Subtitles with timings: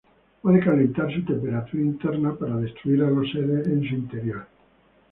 [0.41, 4.47] Puede calentar su temperatura interna para destruir a los seres en su interior.